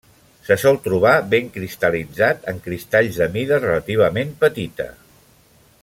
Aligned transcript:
Se 0.45 0.55
sol 0.61 0.77
trobar 0.85 1.11
ben 1.33 1.51
cristal·litzat 1.57 2.49
en 2.53 2.63
cristalls 2.69 3.21
de 3.23 3.29
mida 3.37 3.61
relativament 3.67 4.33
petita. 4.47 4.93